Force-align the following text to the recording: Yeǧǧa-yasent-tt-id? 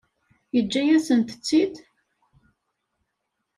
Yeǧǧa-yasent-tt-id? 0.55 1.75